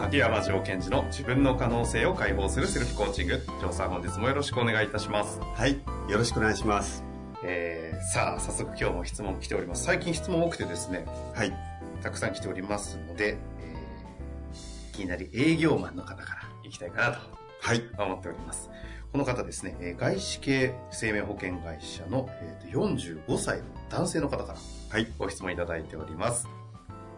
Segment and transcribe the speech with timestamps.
[0.00, 5.80] 秋山城賢治の自分の可能性を解放するセルフコーチング城さん本日もよろしくお願いいたしますはい。
[6.10, 7.04] よろしくお願いします。
[7.44, 11.52] えー、さあ早速今日も質問来ております最近質問多くてですねはい。
[12.02, 17.20] たくさん来ておりますので、えー、いきなり営業マンの方から行きたいかなと
[17.60, 17.82] はい。
[17.98, 18.70] 思っております。
[19.12, 24.58] この方ですね、えー外資系生命保険会社の、えーと45歳の男性の方から
[24.90, 25.06] はい。
[25.18, 26.48] ご質問いただいております。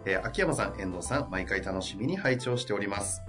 [0.07, 3.23] えー秋山さん、遠藤さん、毎回楽しみに拝聴しております。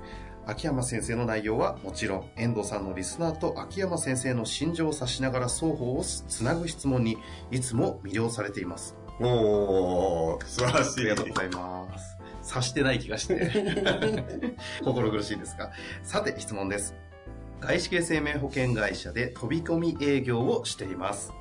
[0.47, 7.17] 秋山先生の内容はもちろん、遠藤さんのリスナーと秋山先生の心情を察しながら双方をつなぐ質問に
[7.49, 8.95] いつも魅了されています。
[9.19, 11.01] おー、素晴らしい。
[11.01, 12.17] ありがとうございます。
[12.43, 13.51] 察してない気がして。
[14.83, 15.71] 心苦しいですが。
[16.03, 16.93] さて、質問です。
[17.59, 21.33] 外資系生命保険会社で飛び込み営業をしています。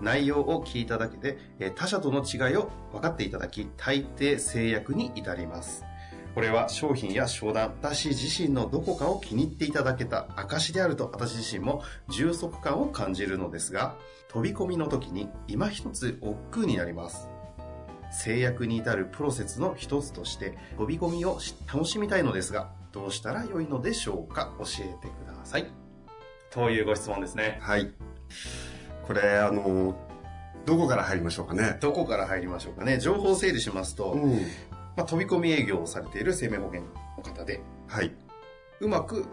[0.00, 5.84] 内容を聞いただけで、えー他社との違いを分かっていただき、大抵制約に至ります。
[6.34, 13.96] これは商品や商談、私自身のどこかを気に入っていただけた証であると私自身も充足感を感じるのですが、
[14.28, 17.28] 飛び込みの時に今一つ億劫になります。
[18.10, 21.38] 制約に至るプロセスの一つとして飛び込みを
[21.70, 24.54] 楽しみたいのですがどうしたらよいのでしょうか？
[24.58, 25.70] 教えてください
[26.50, 27.92] というご質問ですねはい。
[29.08, 29.96] これ、あの、
[30.66, 31.78] どこから入りましょうかね？
[31.80, 32.98] どこから入りましょうかね？
[32.98, 34.32] 情報を整理しますと、うん。
[34.96, 36.82] まあ、飛び込み営業をされている生命保険
[37.16, 38.12] の方ではい。
[38.80, 39.24] うまく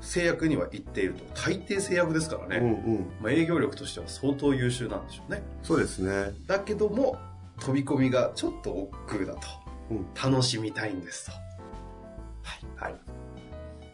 [0.00, 3.06] 制約には行っていると大抵制約ですからね、うんうん。
[3.20, 6.32] まあ、営業力としては相当優秀なんでしょうねそうですね。
[6.46, 7.18] だけども
[7.60, 9.40] 飛び込みがちょっと億劫だと、
[9.90, 11.32] うん楽しみたいんですと
[12.76, 13.00] はい、はい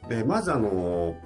[0.09, 1.17] で、まずあの、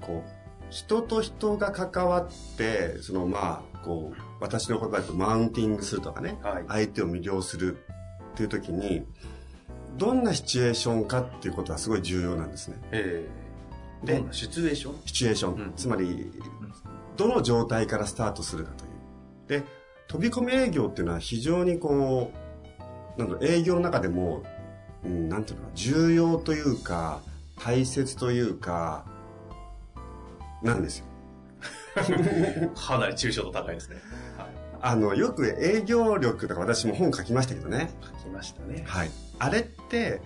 [0.00, 0.37] こう、
[0.70, 7.78] 人と人が関わって、そのまあ、こう、私の言葉だとマウンティングするとかね、はい相手を魅了する
[8.32, 9.04] っていう時に、
[9.96, 12.76] どんなシチュエーションかっていうことはすごい重要なんですね。
[12.92, 14.94] えー、でシチュエーション？
[15.06, 15.54] シチュエーション。
[15.54, 16.30] うんつまり、
[17.16, 18.84] どの状態からスタートするかと
[19.54, 19.62] いう。
[19.62, 19.66] で、
[20.06, 22.30] 飛び込み営業っていうのは非常にこ
[23.16, 24.44] う、なんだろう営業の中でも、
[25.04, 27.20] うん、なんていうのかな、重要というか、
[27.58, 29.04] 大切というか、
[30.62, 31.04] なんですよ。
[32.74, 33.96] かなり抽象度高いですね。
[34.36, 34.46] はい。
[34.80, 37.90] あの、よく営業力とか私も本書きましたけどね。
[38.02, 38.84] 書きましたね。
[38.86, 39.10] はい。
[39.38, 40.20] あれって、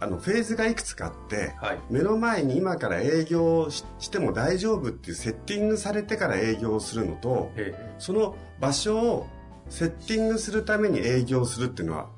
[0.00, 1.78] あの、フェーズがいくつかあって、はい。
[1.88, 9.26] 目の前に今から営業ししても大丈夫っていうセッティングされてから営業をするのと、えその場所を
[9.70, 12.10] セッティングするために営業するっていうのは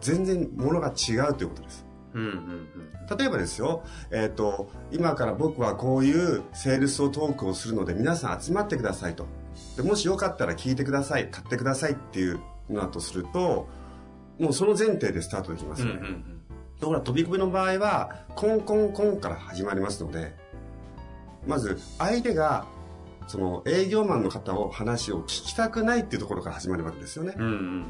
[0.00, 1.87] 全然ものが違うということです。
[2.18, 3.16] えうんうんうん。
[3.18, 9.26] 例えばですよ、えっ、と、今から僕はこういうセールスをトークをするので皆さん集まってくださいと。
[9.76, 13.68] でもしよかったら聞いてください、買ってくださいっていうのだとすると、
[14.38, 15.94] もうその前提でスタートできますよね。
[15.94, 16.24] ん。
[16.80, 20.34] ところが飛び込みの場合は、コンコンコンから始まりますので、
[21.46, 22.66] まず相手が、
[23.26, 27.34] その営業マンの方を話を聞きたくないっていうところから始まるわけですよね。
[27.36, 27.84] うんうん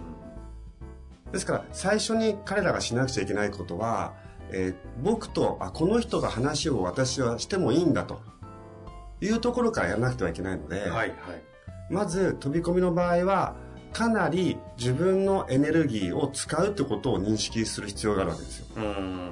[1.32, 4.14] ですから、最初に彼らがしなくちゃいけないことは、
[4.50, 8.20] えー僕と、あ、この人が話を私はしてもいいんだと
[9.20, 10.92] いうところからやらなくてはいけないので、うん。
[10.92, 11.16] はいはい。
[11.90, 13.56] まず飛び込みの場合は、
[13.92, 18.66] かなり自分のエネルギーを使うってことを認識する必要があるわけですよ。
[18.76, 19.28] うんうんうんうん。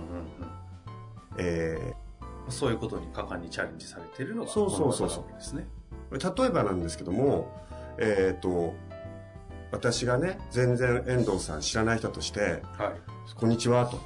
[1.38, 1.94] え
[2.48, 5.66] そういうことに果敢にチャレンジされているのがそうそうそうそうですね。
[6.10, 7.48] ー例えばなんですけども、
[7.98, 8.74] えっ、と、
[9.70, 13.32] 私がね、全然遠藤さん知らない人として、はい。
[13.34, 14.00] こんにちはと。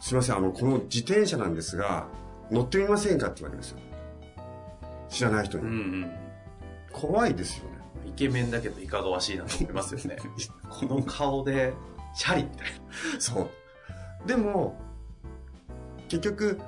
[0.00, 2.06] すいません、あの、この自転車なんですが、
[2.50, 3.78] 乗ってみませんかって言われるんですよ。
[5.08, 5.64] 知らない人に。
[5.64, 6.10] うんうん。
[6.92, 7.76] 怖いですよね。
[8.06, 10.16] イケメンだけどいかがわしいなと思いますよね。
[10.70, 11.74] この顔で、
[12.14, 12.66] シャリみたい
[13.18, 14.28] そう。
[14.28, 14.80] でも、
[16.08, 16.58] 結局、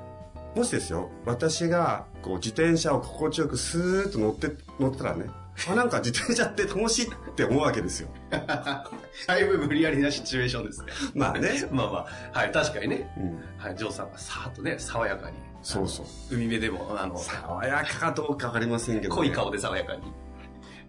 [0.54, 5.26] もしですよ、私が、こう、自転車を心地よくスーッと乗って、乗ってたらね、
[5.70, 8.08] あ、なんか自転車って楽しいって思うわけですよ。
[8.30, 10.86] だいぶ無理やりなシチュエーションですね。
[11.14, 11.66] まあね。
[11.70, 13.12] まあまあ、はい、確かにね。
[13.16, 13.42] うん。
[13.58, 15.36] はい、ジョーさんがさーっとね、爽やかに。
[15.62, 16.06] そうそう。
[16.30, 19.16] 海辺でも、あの、爽やかかどうかわかりませんけど、ね。
[19.16, 20.02] 濃い顔で爽やかに。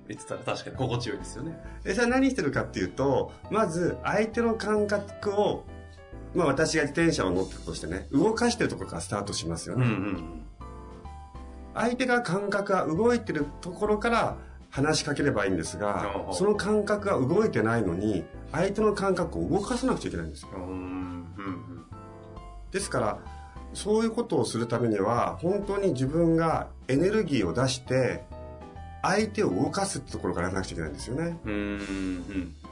[0.07, 1.59] 言ってたら確かに心地よいですよね。
[1.85, 5.65] え、それは何してるかっていうと、まず相手の感覚を、
[6.33, 9.85] まあ私が自転車を乗ってるとしてね、動かしてるところからスタートしますよね。
[9.85, 10.45] ん
[11.75, 14.37] 相手が感覚が動いてるところから
[14.69, 20.49] 話しかければいいんですがその感覚が動いてないのに相手の感覚を動かさなくちゃいけないんですよ。
[22.71, 23.19] ですから
[23.73, 28.23] そういうことをするためには本当に自分がエネルギーを出して
[29.01, 31.37] 相手を動かすってところからやらなくちゃいけないんですよね。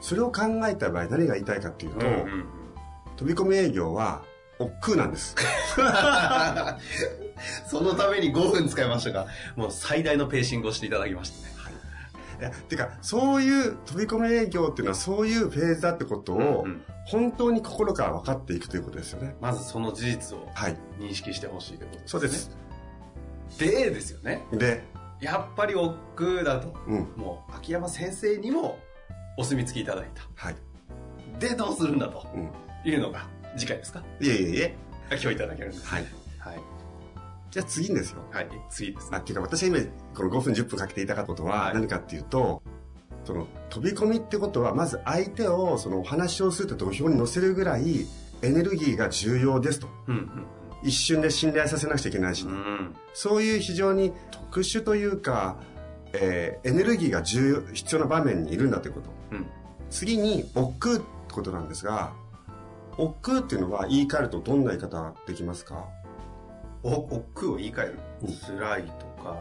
[0.00, 2.44] それを考えた場合何が言いたいかっていうと、うん。
[3.16, 4.22] 飛び込み営業は
[4.58, 5.34] 億劫なんです
[7.66, 11.57] そのために5分使いましたが、もう最大のペーシングをしていただきましたね。
[12.38, 22.08] いやてかそういう飛び込み営業っていうのはそういうフェーズだってことをうん本当に心から分かっていくということですよねまずその事実をはい認識してほしいということですね。
[22.08, 22.50] そうです。
[23.58, 24.44] でですよね。
[24.52, 24.84] で、
[25.20, 26.74] やっぱり億劫だと。
[26.86, 27.08] うん。
[27.16, 28.78] もう、秋山先生にも
[29.38, 30.22] お墨付きいただいた。
[30.34, 30.56] はい。
[31.40, 32.50] で、どうするんだとうん。
[32.84, 33.26] いうのが
[33.56, 34.02] 次回ですか？
[34.20, 34.76] いえいえいえ。
[35.10, 35.86] 今日いただけるんです。
[35.86, 36.04] はい。
[36.38, 36.60] はい。
[37.50, 38.22] じゃあ次にですよ。
[38.30, 38.48] はい。
[38.70, 39.18] 次ですあ、ね。
[39.20, 42.62] っていうか私が今、この5分10分かけて言いたかことははい何かっていうと、
[43.24, 48.06] その飛び込みってことは、まず相手をそのお話をするって土俵に乗せるぐらい
[48.42, 49.88] エネルギーが重要ですと。
[50.06, 50.30] うん
[50.84, 52.52] 一瞬で信頼させなくちゃいけないしうん。
[52.52, 52.96] ね、うん。
[53.12, 55.56] そういう非常に特殊というか、
[56.12, 59.10] えーエネルギーが重要、必要な場面にいるんだということ。
[59.32, 59.46] うん。
[59.90, 62.12] 次に、億劫ってことなんですが、
[62.96, 65.86] 億劫っていうのは言い換えるとどんな言い方ができますか？
[66.82, 68.34] お、億劫を言い換えるうん。
[68.34, 69.36] 辛いとか、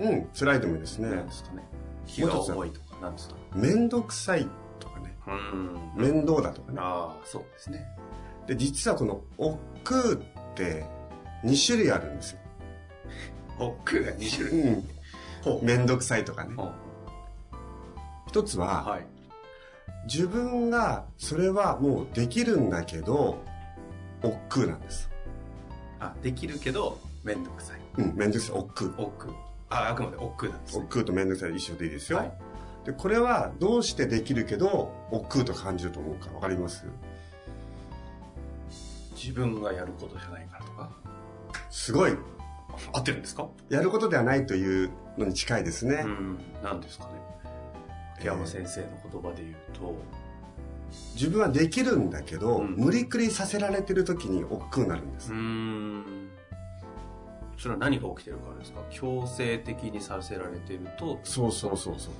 [0.00, 1.36] うん、辛いでもいいですなんか、なんねで。
[1.36, 1.62] すかね。
[2.06, 3.34] 気が重いとか、なんですか。
[3.54, 4.48] めんどくさい
[4.78, 5.16] とかね。
[5.26, 5.92] うん。
[5.96, 6.78] 面倒だとかね。
[6.80, 7.86] ああ、そうですね。
[8.46, 10.86] で、実はこの億劫って
[11.44, 12.38] 2種類あるんですよ。
[13.58, 14.60] 億劫が2種類。
[14.60, 15.64] うん。
[15.66, 16.54] めんどくさいとかね。
[18.26, 19.06] 一つは、はい。
[20.06, 23.38] 自分がそれはもうできるんだけど、
[24.22, 25.09] 億劫なんです。
[26.00, 27.80] あ、できるけど、めんどくさい。
[27.98, 29.02] うん、めんどくさい、億劫。
[29.02, 29.34] 億劫。
[29.68, 30.84] あ、あくまで億劫なんですね。
[30.84, 32.18] 億劫とめんどくさい一緒でいいですよ。
[32.18, 32.32] はい
[32.82, 36.86] で、これはどうしてできるけど、億劫と感じると思うかわかります？
[39.14, 40.90] 自分がやることじゃないからとか？
[41.68, 42.16] すごい
[42.94, 43.48] 合ってるんですか？
[43.68, 46.04] やることではないというのに近いですね。
[46.06, 46.38] うん。
[46.64, 47.10] なんですかね？
[48.16, 49.94] 秋山先生の言葉で言うと、
[51.14, 55.28] 自分はできるんだけど、うん無理くりさせられてる時に億劫になるんです。
[57.58, 58.80] それは何が起きてるからですか？
[58.90, 62.12] 強制的にさせられてると、そうそうそうそう。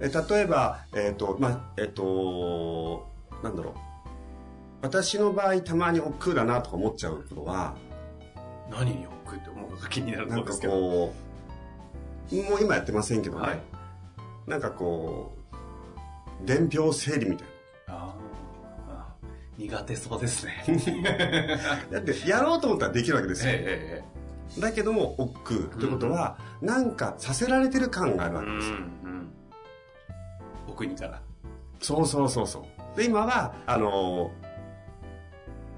[0.00, 3.06] え例えば、えっ、と、まあ、えっ、と、
[3.42, 3.74] なんだろう。
[4.82, 7.76] 私の場合、たまに億劫だなとか思っちゃうことは、
[8.70, 10.72] 何に億劫って思うか気になるんかころですけど。
[10.72, 11.14] こ
[12.32, 13.60] う、もう今やってませんけどね、はい。
[14.46, 15.32] なんかこ
[16.42, 17.53] う、伝票整理みたいあーあー。
[19.56, 20.64] 苦手そうですね。
[21.90, 21.98] な。
[21.98, 23.52] だって、やろうと思ったらできるわけですよ。
[23.52, 28.76] えええだけども、億劫ということは、なんかさせられてる感があるわけですよ。
[28.76, 29.32] うん。
[30.68, 31.20] お国から。
[31.80, 32.96] そうそうそうそう。
[32.96, 34.44] で、今は、あのー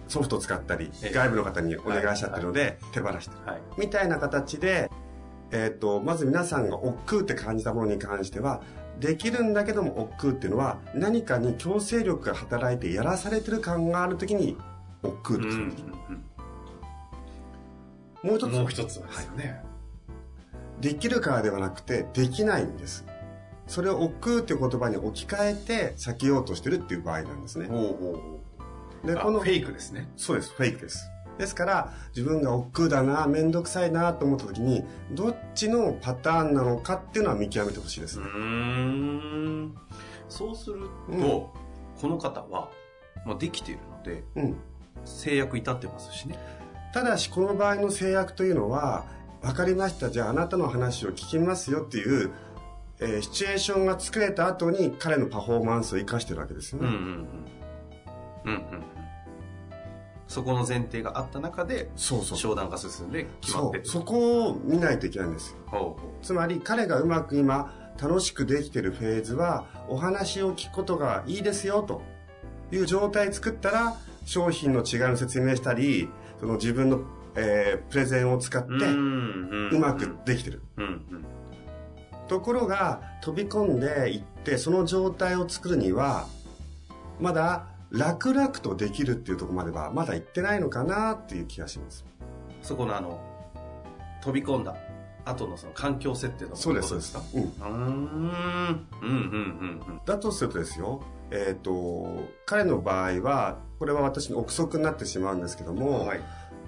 [0.08, 3.50] ソフト使ったりええ、外部の方にお願いしちゃってるので、手放してる。
[3.50, 3.60] はい。
[3.76, 4.90] みたいな形で、
[5.50, 8.62] えっ、と、まず皆さんが億劫って感じたものに関しては、
[9.00, 14.56] できるんだけども億劫っていうのは、何かに強制力が働いてやらされてる感があるときに、
[15.02, 15.88] 億劫と感じる。
[18.22, 19.62] もう一つ、もう一つはですよね。
[20.80, 23.04] できるからではなくて、できないんです。
[23.66, 27.68] それを億劫っていう言葉に置き換えて避けようとしてるっていう場合なんですね。
[29.04, 30.08] で、このフェイクですね。
[30.16, 31.10] そうです、フェイクです。
[31.38, 38.28] ですから、自分が億劫だな、めんどくさいなと思った時に、どっちのパターンなのかっていうのは見極めてほしいですうね。
[38.30, 38.38] ー
[39.64, 39.74] ん。
[40.28, 41.46] そうすると、うん
[42.00, 42.68] この方は、
[43.24, 44.56] まあ、できているので、うん。
[45.06, 46.38] 制約至ってますしね。
[46.92, 49.06] ただし、この場合の制約というのは、
[49.42, 52.32] わかりました、じゃああなたの話を聞きますよっていう、
[53.00, 56.88] えーシチュエーションが作れた後に彼のパフォーマンスを生かしてるわけですよね。
[56.88, 57.06] うんうんうん。
[58.44, 58.84] うんうんうん。
[60.28, 62.38] そこの前提があった中で、そうそう。
[62.38, 63.86] 商談が進んで決まってる。
[63.86, 64.02] そう。
[64.02, 65.96] そこを見ないといけないんですよ。
[66.22, 72.02] つまり彼がうまく今楽しくできてるフェーズはお話を聞くことがいいですよと
[72.70, 76.08] いう状態作ったら商品の違いを説明したり
[76.40, 77.00] その自分の、
[77.36, 79.78] えープレゼンを使ってう。
[79.78, 80.62] まくできてる。
[82.28, 86.26] ところが飛び込んでいってその状態を作るには
[87.20, 92.04] まだ楽々とできるっていうところまではまだ行ってないのかなっていう気がします
[92.62, 93.20] そこのあの、
[94.22, 94.74] 飛び込んだ
[95.24, 97.22] 後のその環境設定のそうですことですか？
[97.34, 98.86] うんうーん。
[99.02, 105.78] うん、うん、うん、だとするとですよえっ、と彼の場合はこれは私の憶測になってしまうんですけどうん。
[105.78, 106.20] も、はい。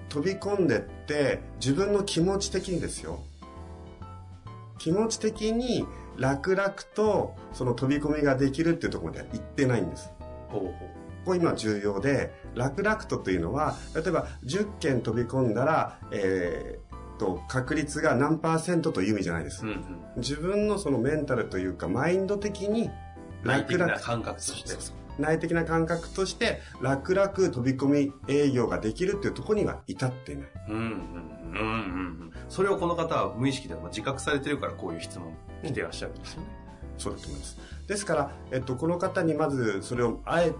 [0.09, 3.21] 飛び込んでって自分の気持ち的にですよ
[4.79, 5.85] 気持ち的に
[6.17, 10.11] 楽々とその飛び込みができるっていうところまでは行ってないんです
[10.49, 10.73] ほうほう。
[11.29, 19.77] ここ今重要で楽々とというのは例えば10件飛び込んだら、えー、と確率が何パーセントという意味じゃないです、うん、うん。
[20.17, 22.89] 自分のそのメンタルというかマインド的に
[23.43, 24.69] 内的楽々な感覚として。
[24.69, 30.91] そうそう内的な感覚として楽々飛び込み営業ができるっていうところには至っていないうん、うん、うん、
[31.51, 31.65] うん、う
[32.27, 32.33] ん。
[32.47, 36.47] それをこの方は無意識でも自覚されてるからこういう質問来てらっしゃるんですよね。
[36.97, 37.57] そうだと思います。
[37.85, 40.53] ですから、えっと、この方にまずそれをあえ、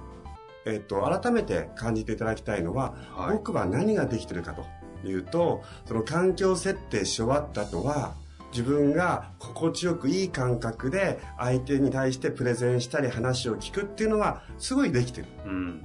[0.65, 4.65] えっと、改めて感じていただきたいのは、はい僕は何ができてるかと
[5.07, 8.15] いうと、その環境設定し終わった後は、
[8.51, 15.27] 自分が心地よくいい感覚で相手に対してプレゼンしたり話を聞くっていうのはすごいできてる。
[15.45, 15.83] うん、うん。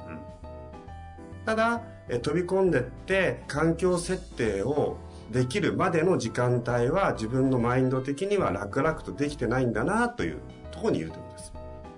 [1.44, 4.98] ただ、え飛び込んでって環境設定を
[5.30, 10.38] できるまでの時間帯は自分のマインド的には楽々とできてないんだなという
[10.70, 11.52] ところにいるということです。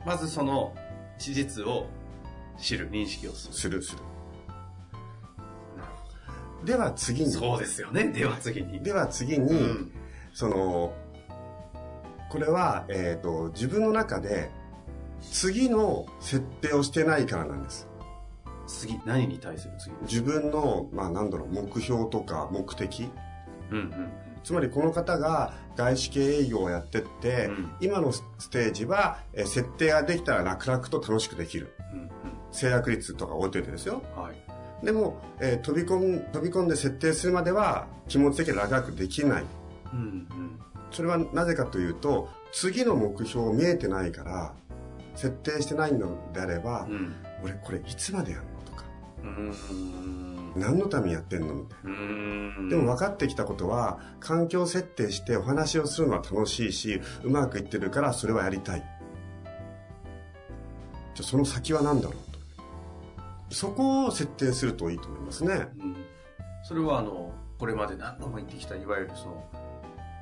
[0.05, 0.75] まずその
[1.19, 1.87] 事実を
[2.59, 3.55] 知る、認識をする。
[3.55, 3.99] するする。
[6.65, 8.09] では次に、そうですよね。
[8.09, 8.81] では次に。
[8.83, 9.93] では次に、うん。
[10.33, 10.93] その、
[12.31, 14.51] これは、えっ、と、自分の中で
[15.21, 17.89] 次の設定をしてないからなんです。
[18.67, 19.95] 次、何に対する次？
[20.03, 23.09] 自分の、まあなんだろう、目標とか目的。
[23.71, 24.13] うん、うん。
[24.43, 31.75] つまりこの方が外資系営業をやってって、うん今のステージは、えー設定ができたら楽々と楽しくできる。
[31.93, 32.11] うん、うん。
[32.57, 34.03] 制約率とか置いといてですよ。
[34.17, 34.85] はい。
[34.85, 39.45] でも、えー飛び込ん、飛び込んで設定するまでは気持ち的に楽々できない。
[39.93, 40.61] うん、うん。
[40.91, 44.55] それはなぜかというと、次の目標見えてないから、
[45.15, 47.15] 設定してないのであれば、うん。
[47.43, 48.85] 俺これいつまでやるのとか、
[49.23, 50.53] うーん。
[50.57, 52.69] 何のためにやってんのみたいうーん。
[52.69, 52.77] な。
[52.77, 58.81] でも分かってきたことは、環境設定してお話をするのは楽しいし、うまくいってるからそれはやりたい。
[61.15, 62.15] じゃあその先は何だろう？
[62.15, 62.26] と。
[63.51, 65.69] そこを設定するといいと思いますね。
[65.79, 65.97] うん
[66.67, 69.49] それはあの、これまで何度も言ってきた、いわゆるその、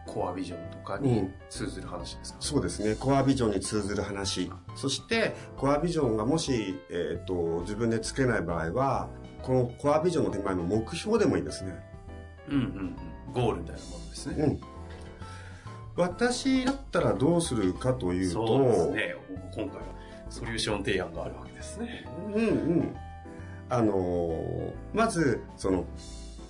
[0.07, 2.95] コアビジョンとかに通ずる話ですか、そうですね。
[2.97, 4.53] コアビジョンに通ずる話。
[4.77, 9.09] そして、コアビジョンがもし、えっ、と、自分で作れない場合は、
[9.41, 11.83] このコアビジョンの手前の目標でもいいですね。
[12.49, 12.65] うんうんう
[13.31, 13.33] ん。
[13.33, 14.35] ゴールみたいなものですね。
[14.45, 14.61] うん。
[15.97, 19.17] 私だったらどうするかというと、そうですね。
[19.55, 19.83] 今回は
[20.29, 22.05] ソリューション提案があるわけですね。
[22.27, 22.97] うんうん。
[23.69, 25.85] あのーまず、その、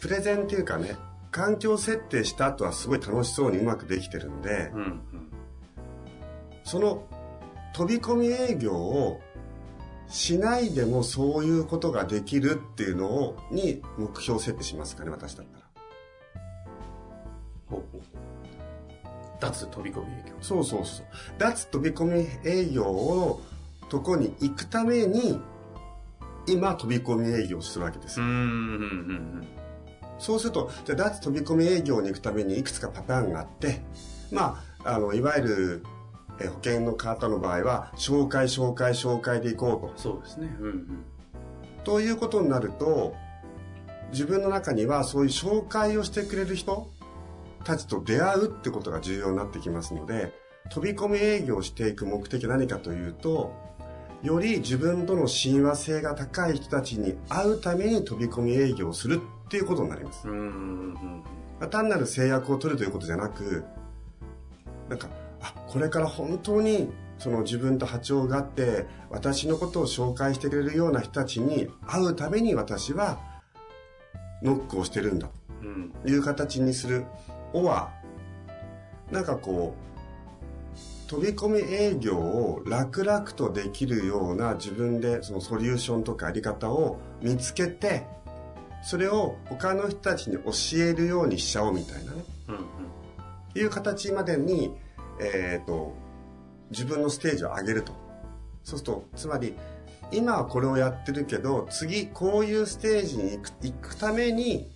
[0.00, 0.96] プレゼンっていうかね、
[1.30, 5.00] 環境設定した後はすごい楽しそうにうまくできてるんで、うんうん。
[6.64, 7.06] その
[7.74, 9.20] 飛び込み営業を
[10.08, 15.64] しないでもそういうことができるっていうのを、に目標設定しますかね、私だったら。
[17.68, 18.02] ほうほう。
[19.40, 20.34] 脱飛び込み営業。
[20.40, 21.06] そうそうそう。
[21.38, 23.40] 脱飛び込み営業を
[23.88, 25.40] とこに行くために、
[26.46, 28.24] 今飛び込み営業をするわけですう。
[28.24, 29.48] んうんうん
[30.18, 33.82] そうすると、じゃあ脱飛び込み営業に行くためにいくつかパターンがあって、
[34.30, 35.82] まあ、あの、いわゆる、
[36.40, 39.98] え保険の方の場合は、紹介、紹介、紹介で行こうとうん。。
[39.98, 40.56] そうですね。
[40.60, 41.04] うんうん。
[41.84, 43.14] ということになると、
[44.10, 46.88] 自分の中にはそういう紹介をしてくれる人
[47.64, 50.32] たちと出会うってことが重要になってきますので、
[50.70, 53.52] 飛び込み営業をしていく目的は何かというと、
[54.24, 60.26] より自分との親和性が高い人たちに会うために飛び込み営業をするっていうことになります。
[60.26, 61.24] うんうんうん
[61.60, 63.64] まあ単なる制約を取るということじゃなく、
[64.88, 65.08] なんか、
[65.40, 73.20] あ、これから本当にその自分と波長があって、私のことを紹介してくれるような人たちに会うために私は
[74.42, 75.28] ノックをしてるんだ
[76.06, 77.04] いう形にする。
[77.52, 77.92] おは、
[79.12, 79.93] なんかこう、
[81.06, 88.06] 飛び込み営業を楽々とできるような自分でそのソリューションとかあり方を見つけて、
[88.82, 92.24] それを他の人たちに教えるようにしちゃおうみたいなね。
[92.48, 92.62] うんうん。
[93.54, 94.74] いう形までに、
[95.20, 95.94] えっ、と、
[96.70, 97.92] 自分のステージを上げると。
[98.62, 99.54] そうすると、つまり、
[100.12, 104.70] 今はこれをやってるけど、次こういうステージに行く行くために、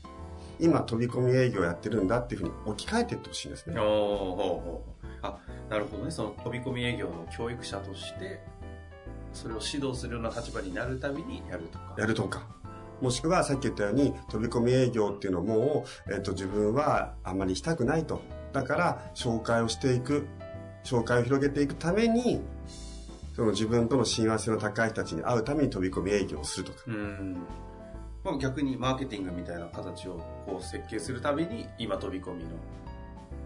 [0.60, 3.78] 今飛び込み営業やってるんだっていうふうに置き換えていってほしいんですね。
[3.78, 4.87] おーほうほう
[5.22, 5.38] あ
[5.68, 6.10] なるほどね。
[6.10, 8.40] その飛び込み営業の教育者として、
[9.32, 11.94] それを指導するような立場になるためにやるとか。
[11.98, 12.46] やるとか。
[13.00, 18.22] もしくはさっき言ったように飛び込み営業っていうのも、えっと、自分はあんまりしたくないと。
[18.52, 20.26] だから紹介をしていく。
[20.84, 22.40] 紹介を広げていくために、
[23.34, 26.78] その自分との親和性の高い人たちに会うために飛び込み営業をするとか。
[26.86, 27.36] うん。
[28.24, 32.50] まあ、逆にマーケティングみたいな形をこう設計するために今飛び込みの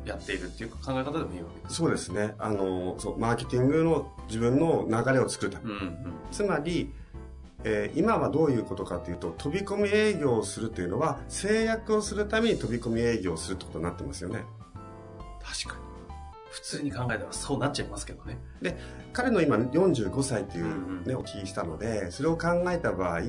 [0.04, 2.34] やっているっていう考え方でもいいわけですそうですね。
[2.38, 5.64] あの、そう、マーケティングの自分の流れを作るため。
[5.64, 5.96] うんうん
[6.30, 6.92] つまり、
[7.64, 14.44] えー今はどういうことかというと、飛び込み営業をするというのは、制約をするために飛び込み営業をするってことになってますよね。
[15.42, 15.82] 確かに
[16.50, 18.38] 普通に考えたらそうなっちゃいますけどね
[19.12, 23.20] 彼の今45歳っていううんね、お聞きしたので、それを考えた場合、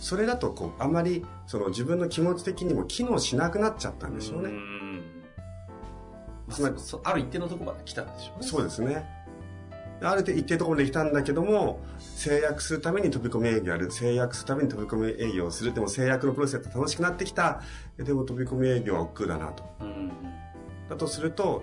[0.00, 4.50] それだとこう、あまり、その自分の気持ち的にも機能しなくなっちゃったんでしょうね。
[4.50, 4.77] んまあ
[6.50, 6.74] つまり
[7.04, 9.04] ある一定のところまで来たんでしょうねそうですね。
[10.00, 13.90] ある程度一定ところまで来たんだけども、制約するために飛び込み営業やる。
[13.90, 15.74] 制約するために飛び込み営業をする。
[15.74, 17.62] でも制約のプロセスって楽しくなってきた。
[17.96, 19.64] でも飛び込み営業は億劫だなと。
[19.80, 20.12] うん
[20.88, 21.62] だとすると、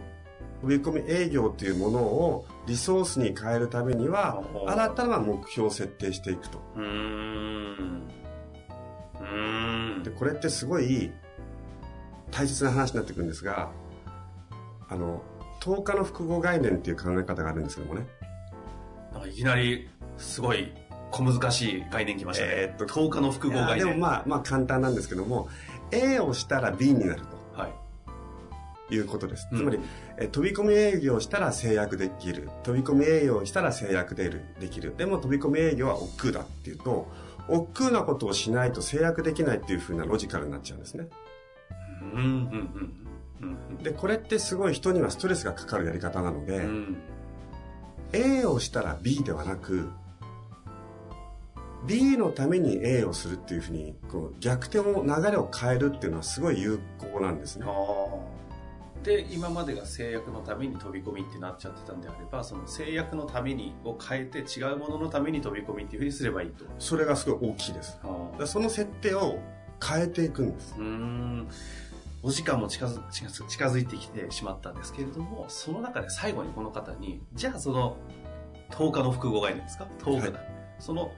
[0.61, 6.59] 飛び込み営業っていうものをリソースに変えるためには新たな目標を設定していくと。
[10.03, 11.11] で、これってすごい
[12.31, 13.71] 大切な話になってくるんですが、
[14.89, 15.21] あの、
[15.61, 18.07] 10日の複合概念っていう考え方があるんですけどもね。
[19.11, 20.73] なんかいきなりすごい
[21.11, 25.47] 小難しい概念きましたね、えーっと10日の複合概念でもまあ、まあ簡単なんですけども、
[25.91, 27.21] A をしたら B になる
[27.53, 27.73] はい
[28.87, 29.47] ということです。
[29.51, 29.79] うんつまり、
[30.17, 32.49] え飛び込み営業をしたら制約できる。
[32.63, 34.95] 飛び込み営業をしたら制約でできる。
[34.95, 37.07] でも飛び込み営業は億劫だっていうと、
[37.47, 41.07] 億劫なことをしないと制約できないっていう風なロジカルになっちゃうんですね。
[42.01, 43.04] うんうんうんうん
[43.81, 46.97] で、これってすごい人にはストレスがかかるやり方なので、うん
[48.13, 49.89] A をしたら B ではなく、
[51.85, 57.65] B のために A をするっていうふうに、こう逆転を、流れを変えるっていうのはすごい有効なんですね。
[59.03, 67.99] で今までが制約のために飛び込みってなっちゃってたんであればその制約のためにを変えて違うもののために飛び込みっていうふうにすればいいとそれがすごい大きいです。
[68.45, 69.37] その設定を
[69.79, 70.75] 変えていくんです。
[72.25, 77.97] お時間も近づ近づ近づいてきてしまったんですけれどもその中で最後にこの方にじゃあその
[78.71, 80.39] 10日の複合概念ですか？10日だ、
[80.79, 81.11] その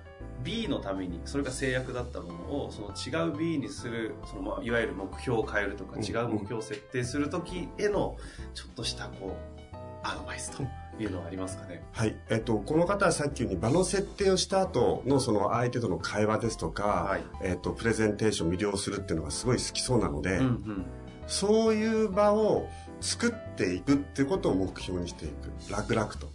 [0.43, 6.04] B のためにそれが制約だったものをその違う B にするそのまあいわゆる目標を変えるとかうん。
[6.04, 8.17] 違う目標を設定する時への
[8.54, 9.38] ちょっとしたこ
[9.74, 10.63] うアドバイスと
[11.04, 11.84] いうのはありますかね？
[11.92, 12.16] はい。
[12.30, 20.86] えっと、この方はさっきように場の設定をした後のその相手との会話ですとか、はいえっと、プレゼンテーションを魅了するっていうのがすごい好きそうなので、うんうん
[21.30, 22.70] そういう場を
[23.02, 25.52] 作っていくっていうことを目標にしていく。
[25.70, 26.30] 楽々と。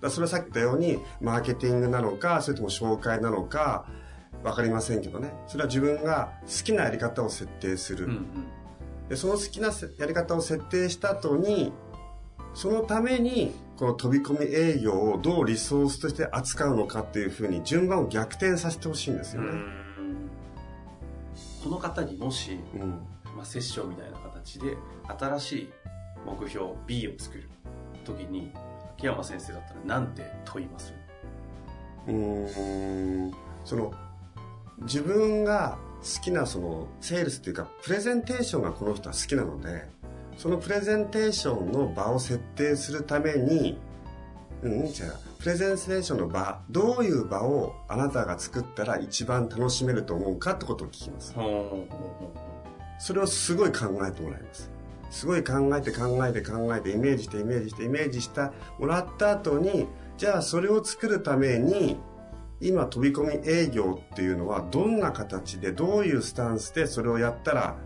[0.00, 3.84] だそれはさっき言ったように、マーケティングなのか、それとも紹介なのか、
[4.42, 5.34] わかりませんけどね。
[5.46, 8.06] それは自分が好きなやり方を設定する。
[8.06, 8.26] うんうん
[9.10, 11.74] でその好きなせやり方を設定した後に、
[12.54, 19.48] そのために、この飛び込み営業をどうリソースとして扱うのかっていうふうに順番を逆転させてほしいんですよね。
[19.50, 19.84] うん
[21.64, 22.90] この方にもしうん。
[23.34, 24.76] まあ、セッションみたいな形で
[25.18, 25.72] 新しい
[26.24, 27.48] 目標 B を作る
[28.04, 28.52] 時に
[28.96, 30.92] 秋山先生だったら何て問います？
[32.06, 33.32] うーん
[33.64, 33.92] その
[34.82, 39.88] 自分が好きなそのセールスっていうかプレゼンテーションがこの人は好きなので
[40.36, 43.78] そのプレゼンテーションの場を設定するために
[44.62, 44.92] うん違う
[45.38, 51.34] プレゼンテーションの場どういう場をあなたが作ったら一番楽しめると思うかってことを聞きます。
[52.98, 54.70] それをすごい考えてもらいます。
[55.10, 58.52] すごい考えて考えて考えてイメージしてイメージしてイメージした。
[58.78, 61.98] もらった後にじゃあそれを作るために
[62.60, 67.76] 今飛び込み営業っていうのはどんな形でどういうスタンスでそれをやったら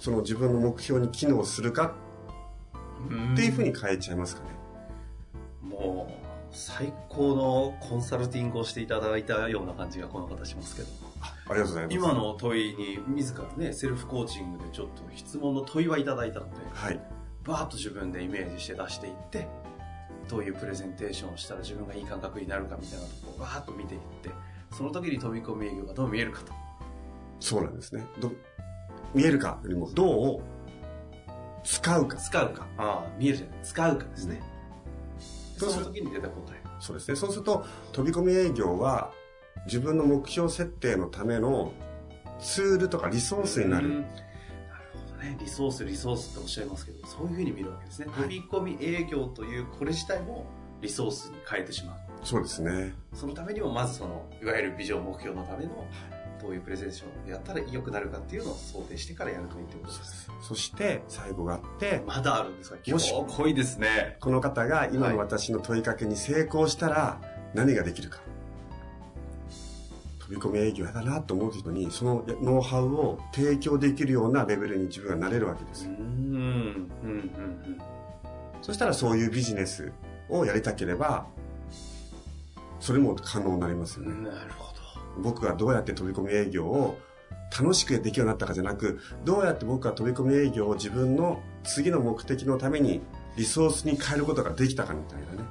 [0.00, 1.94] その自分の目標に機能するか
[3.06, 4.48] っていうふうに変えちゃいますかね。
[5.62, 10.88] もう最高のコンサルティングをしていただいたような感じがこの方しますけど
[11.48, 11.94] ありがとうございます。
[11.94, 17.00] 今の問いに自らねセルフコーチングでちょっと質問の問いはいただいたのではい。
[17.44, 19.48] バーッと自分でイメージして出していって
[20.28, 24.30] どういうプレゼンテーションをしたら自分がいい感覚になるかみたいなところをバーッと見ていって
[24.72, 26.52] その時に飛び込み営業がどう見えるかと
[27.40, 28.06] そうなんですね。
[28.20, 28.30] ど
[29.14, 30.42] 見えるかよりもどう
[31.64, 32.16] 使うか。
[32.16, 34.42] 使うかああ見えるじゃない使うかですね、
[35.58, 37.16] そそうの時に出た答えそうですね。
[37.16, 39.12] そうすると飛び込み営業は
[39.66, 41.72] 自分の目標設定のための
[42.40, 43.88] ツールとかリソースになる。
[43.88, 44.14] うんなる
[44.94, 48.06] ほどね、リソース、リソースっておっしゃいますけど、そういうふうに見るわけですね。
[48.06, 50.46] はい飛び込み営業というこれ自体も
[50.80, 51.96] リソースに変えてしまう。
[52.22, 52.94] そうですね。
[53.12, 55.86] そのためにもまずその、いわゆるビジョン目標のための、
[56.40, 60.30] どういうプレゼンションをやったら良くなるかっていうのを想定してからやるといいってことです。
[60.42, 62.76] そして、最後があって、まだあるんですか？
[62.90, 64.16] もし濃いですね。
[64.20, 67.20] この方が今の私の問いかけに成功したら
[67.54, 68.20] 何ができるか。
[70.20, 75.92] 飛び込み営業やだなと思う人に、そのノウハウを提供できるようなレベルに自分がなれるわけですうー。
[75.92, 77.78] ん、うん、うん、
[78.62, 79.92] そしたらそういうビジネス
[80.28, 81.26] をやりたければ、
[82.78, 84.12] それも可能になりますよね。
[84.12, 84.22] うん。
[84.22, 84.79] なるほど。
[85.18, 86.98] 僕がどうやって飛び込み営業を
[87.58, 93.00] 楽しくできるようになったかじゃなく、どうやって僕が飛び込み営業を自分の次の目的のために
[93.36, 95.48] リソースに変えることができたかみたいなね。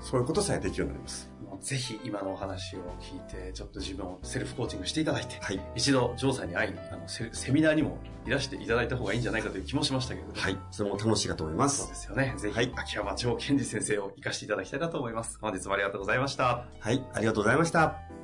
[0.00, 1.33] そういうことさえできるようになります。
[1.64, 5.60] ぜひ今のお話を聞いて、ちょっと自分をセルフコーチングしていただいて、はい。
[5.74, 7.96] 一度、ジョーさんに会いに、あのセ、セミナーにも
[8.26, 10.38] いらしていただいた方がいいんじゃないかという気もしましたけれども。
[10.38, 10.58] はい。
[10.70, 11.88] それも楽しいかと思いまそうす。
[11.88, 12.34] ですよね。
[12.36, 15.38] ぜひ、はい秋山城健二先生を活かしていただきたいなと思います。
[15.40, 16.66] 本日もありがとうございました。
[16.80, 17.02] はい。
[17.14, 18.23] ありがとうございました。